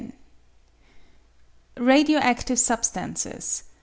[1.77, 3.61] Radio active Snbstajices.